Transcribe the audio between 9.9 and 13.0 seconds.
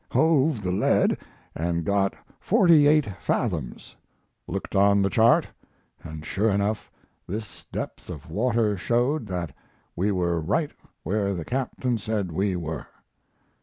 we were right where the captain said we were.